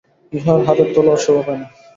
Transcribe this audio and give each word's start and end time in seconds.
ইহার 0.33 0.59
হাতে 0.67 0.83
তলোয়ার 0.93 1.19
শোভা 1.23 1.41
পায় 1.47 1.57
না। 1.59 1.67